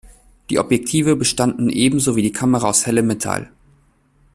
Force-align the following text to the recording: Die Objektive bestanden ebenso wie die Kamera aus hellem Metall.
Die 0.49 0.57
Objektive 0.57 1.15
bestanden 1.15 1.69
ebenso 1.69 2.15
wie 2.15 2.23
die 2.23 2.31
Kamera 2.31 2.69
aus 2.69 2.87
hellem 2.87 3.05
Metall. 3.05 3.51